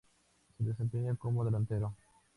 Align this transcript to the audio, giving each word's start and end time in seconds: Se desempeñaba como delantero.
Se 0.57 0.63
desempeñaba 0.63 1.15
como 1.19 1.45
delantero. 1.45 1.95